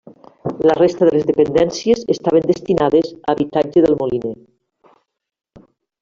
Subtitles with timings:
[0.67, 4.35] La resta de les dependències estaven destinades a habitatge del moliner.